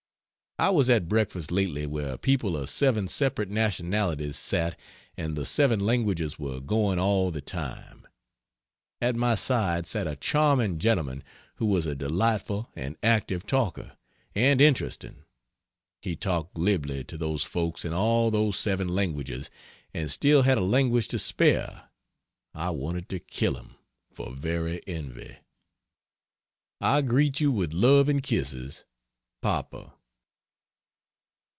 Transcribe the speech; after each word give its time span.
I 0.59 0.69
was 0.69 0.91
at 0.91 1.07
breakfast 1.09 1.49
lately 1.51 1.87
where 1.87 2.19
people 2.19 2.55
of 2.55 2.69
seven 2.69 3.07
separate 3.07 3.49
nationalities 3.49 4.35
sat 4.37 4.77
and 5.17 5.35
the 5.35 5.43
seven 5.43 5.79
languages 5.79 6.37
were 6.37 6.59
going 6.59 6.99
all 6.99 7.31
the 7.31 7.41
time. 7.41 8.05
At 9.01 9.15
my 9.15 9.33
side 9.33 9.87
sat 9.87 10.05
a 10.05 10.15
charming 10.17 10.77
gentleman 10.77 11.23
who 11.55 11.65
was 11.65 11.87
a 11.87 11.95
delightful 11.95 12.69
and 12.75 12.95
active 13.01 13.47
talker, 13.47 13.97
and 14.35 14.61
interesting. 14.61 15.23
He 15.99 16.15
talked 16.15 16.53
glibly 16.53 17.05
to 17.05 17.17
those 17.17 17.43
folks 17.43 17.83
in 17.83 17.91
all 17.91 18.29
those 18.29 18.59
seven 18.59 18.87
languages 18.89 19.49
and 19.95 20.11
still 20.11 20.43
had 20.43 20.59
a 20.59 20.61
language 20.61 21.07
to 21.07 21.17
spare! 21.17 21.89
I 22.53 22.69
wanted 22.69 23.09
to 23.09 23.19
kill 23.19 23.55
him, 23.57 23.77
for 24.13 24.31
very 24.31 24.81
envy. 24.85 25.37
I 26.79 27.01
greet 27.01 27.39
you 27.39 27.51
with 27.51 27.73
love 27.73 28.07
and 28.07 28.21
kisses. 28.21 28.83
PAPA. 29.41 29.93